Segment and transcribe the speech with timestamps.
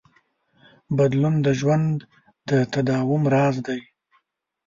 [0.97, 1.97] بدلون د ژوند
[2.49, 3.81] د تداوم راز دی.